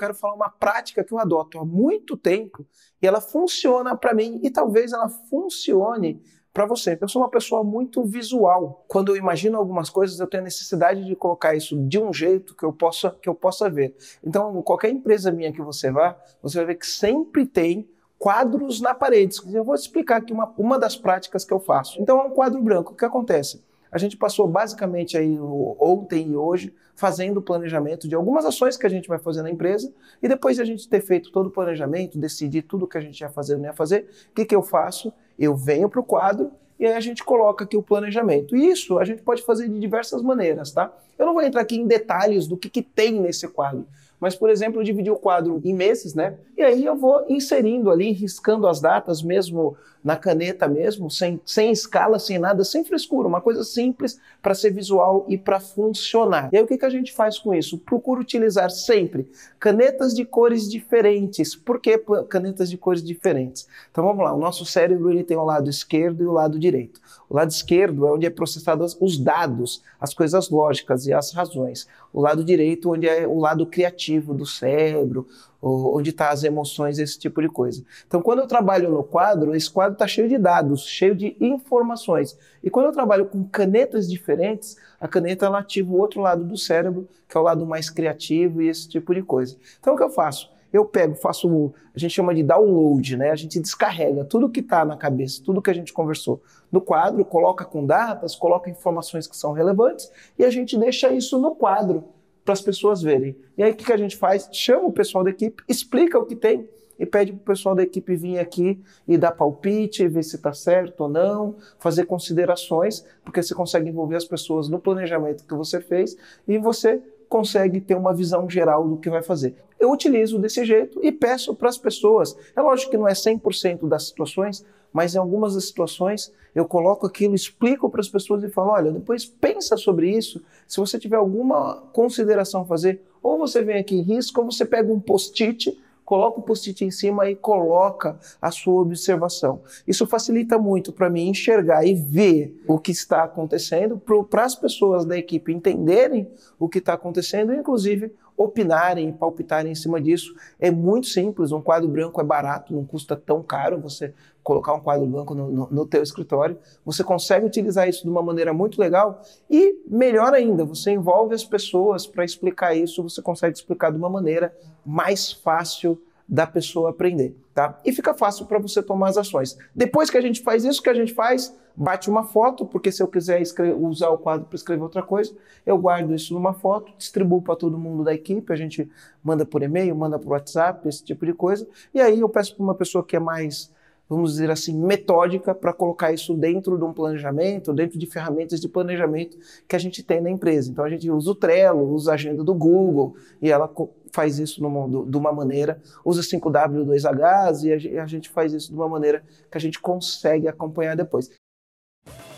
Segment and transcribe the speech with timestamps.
[0.00, 2.66] quero falar uma prática que eu adoto há muito tempo
[3.00, 6.98] e ela funciona para mim e talvez ela funcione para você.
[7.00, 8.84] Eu sou uma pessoa muito visual.
[8.88, 12.56] Quando eu imagino algumas coisas, eu tenho a necessidade de colocar isso de um jeito
[12.56, 13.94] que eu possa que eu possa ver.
[14.24, 17.88] Então, qualquer empresa minha que você vá, você vai ver que sempre tem
[18.18, 19.36] quadros na parede.
[19.52, 22.00] Eu vou explicar aqui uma, uma das práticas que eu faço.
[22.00, 22.92] Então, é um quadro branco.
[22.92, 23.62] O que acontece?
[23.90, 25.38] A gente passou basicamente aí
[25.78, 29.50] ontem e hoje fazendo o planejamento de algumas ações que a gente vai fazer na
[29.50, 33.00] empresa e depois de a gente ter feito todo o planejamento, decidir tudo que a
[33.00, 35.12] gente ia fazer ou não ia fazer, o que, que eu faço?
[35.38, 38.56] Eu venho para o quadro e aí a gente coloca aqui o planejamento.
[38.56, 40.90] E isso a gente pode fazer de diversas maneiras, tá?
[41.18, 43.86] Eu não vou entrar aqui em detalhes do que, que tem nesse quadro,
[44.20, 46.36] mas, por exemplo, eu dividi o quadro em meses, né?
[46.56, 51.70] E aí eu vou inserindo ali, riscando as datas mesmo na caneta mesmo, sem, sem
[51.70, 56.48] escala, sem nada, sem frescura, uma coisa simples para ser visual e para funcionar.
[56.52, 57.78] E aí o que, que a gente faz com isso?
[57.78, 61.54] Procura utilizar sempre canetas de cores diferentes.
[61.54, 61.98] Por que
[62.28, 63.66] canetas de cores diferentes?
[63.90, 67.00] Então vamos lá, o nosso cérebro ele tem o lado esquerdo e o lado direito.
[67.28, 71.86] O lado esquerdo é onde é processado os dados, as coisas lógicas e as razões.
[72.12, 75.26] O lado direito, onde é o lado criativo do cérebro,
[75.62, 77.84] onde estão tá as emoções, esse tipo de coisa.
[78.06, 82.36] Então, quando eu trabalho no quadro, esse quadro está cheio de dados, cheio de informações.
[82.62, 86.56] E quando eu trabalho com canetas diferentes, a caneta ela ativa o outro lado do
[86.56, 89.56] cérebro, que é o lado mais criativo e esse tipo de coisa.
[89.78, 90.50] Então, o que eu faço?
[90.72, 93.30] Eu pego, faço, a gente chama de download, né?
[93.30, 97.24] A gente descarrega tudo que está na cabeça, tudo que a gente conversou no quadro,
[97.24, 102.04] coloca com datas, coloca informações que são relevantes e a gente deixa isso no quadro
[102.50, 103.36] para as pessoas verem.
[103.56, 104.48] E aí o que, que a gente faz?
[104.50, 107.84] Chama o pessoal da equipe, explica o que tem e pede para o pessoal da
[107.84, 113.40] equipe vir aqui e dar palpite, ver se está certo ou não, fazer considerações, porque
[113.40, 116.16] você consegue envolver as pessoas no planejamento que você fez
[116.48, 119.54] e você consegue ter uma visão geral do que vai fazer.
[119.78, 122.36] Eu utilizo desse jeito e peço para as pessoas.
[122.56, 127.06] É lógico que não é 100% das situações, mas em algumas das situações eu coloco
[127.06, 130.42] aquilo, explico para as pessoas e falo: olha, depois pensa sobre isso.
[130.66, 134.64] Se você tiver alguma consideração a fazer, ou você vem aqui em risco, ou você
[134.64, 135.78] pega um post-it
[136.10, 139.62] coloca o post-it em cima e coloca a sua observação.
[139.86, 143.96] Isso facilita muito para mim enxergar e ver o que está acontecendo,
[144.28, 146.28] para as pessoas da equipe entenderem
[146.58, 148.12] o que está acontecendo, inclusive
[148.42, 150.34] opinarem e palpitarem em cima disso.
[150.58, 154.80] É muito simples, um quadro branco é barato, não custa tão caro você colocar um
[154.80, 156.56] quadro branco no, no, no teu escritório.
[156.82, 159.20] Você consegue utilizar isso de uma maneira muito legal
[159.50, 164.08] e, melhor ainda, você envolve as pessoas para explicar isso, você consegue explicar de uma
[164.08, 167.76] maneira mais fácil da pessoa aprender, tá?
[167.84, 169.58] E fica fácil para você tomar as ações.
[169.74, 173.02] Depois que a gente faz isso, que a gente faz, bate uma foto, porque se
[173.02, 173.42] eu quiser
[173.76, 175.36] usar o quadro para escrever outra coisa,
[175.66, 178.88] eu guardo isso numa foto, distribuo para todo mundo da equipe, a gente
[179.24, 181.66] manda por e-mail, manda por WhatsApp, esse tipo de coisa.
[181.92, 183.72] E aí eu peço para uma pessoa que é mais
[184.10, 188.68] vamos dizer assim, metódica para colocar isso dentro de um planejamento, dentro de ferramentas de
[188.68, 189.38] planejamento
[189.68, 190.68] que a gente tem na empresa.
[190.68, 193.72] Então a gente usa o Trello, usa a agenda do Google e ela
[194.12, 198.74] faz isso numa, de uma maneira, usa 5W 2Hs e a gente faz isso de
[198.74, 201.30] uma maneira que a gente consegue acompanhar depois.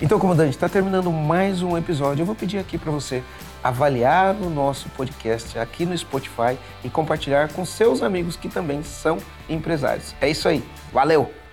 [0.00, 2.22] Então, comandante, está terminando mais um episódio.
[2.22, 3.22] Eu vou pedir aqui para você
[3.62, 9.18] avaliar o nosso podcast aqui no Spotify e compartilhar com seus amigos que também são
[9.50, 10.14] empresários.
[10.20, 10.62] É isso aí.
[10.92, 11.47] Valeu!